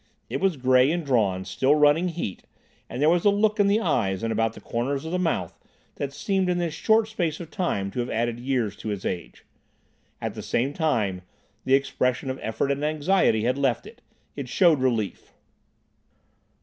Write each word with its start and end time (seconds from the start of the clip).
It 0.31 0.41
was 0.41 0.57
grey 0.57 0.89
and 0.89 1.05
drawn, 1.05 1.45
still 1.45 1.75
running 1.75 2.07
heat, 2.07 2.41
and 2.89 2.99
there 2.99 3.07
was 3.11 3.23
a 3.23 3.29
look 3.29 3.59
in 3.59 3.67
the 3.67 3.79
eyes 3.79 4.23
and 4.23 4.33
about 4.33 4.53
the 4.53 4.59
corners 4.59 5.05
of 5.05 5.11
the 5.11 5.19
mouth 5.19 5.59
that 5.97 6.11
seemed 6.11 6.49
in 6.49 6.57
this 6.57 6.73
short 6.73 7.07
space 7.07 7.39
of 7.39 7.51
time 7.51 7.91
to 7.91 7.99
have 7.99 8.09
added 8.09 8.39
years 8.39 8.75
to 8.77 8.89
its 8.89 9.05
age. 9.05 9.45
At 10.19 10.33
the 10.33 10.41
same 10.41 10.73
time, 10.73 11.21
the 11.65 11.75
expression 11.75 12.31
of 12.31 12.39
effort 12.41 12.71
and 12.71 12.83
anxiety 12.83 13.43
had 13.43 13.59
left 13.59 13.85
it. 13.85 14.01
It 14.35 14.49
showed 14.49 14.79
relief. 14.79 15.33